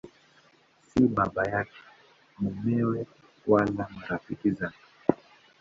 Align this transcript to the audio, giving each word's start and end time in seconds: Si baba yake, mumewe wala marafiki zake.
Si 0.87 1.01
baba 1.15 1.43
yake, 1.53 1.81
mumewe 2.39 2.99
wala 3.51 3.83
marafiki 3.95 4.51
zake. 4.51 4.85